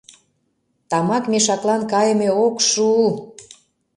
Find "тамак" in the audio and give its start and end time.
0.89-1.23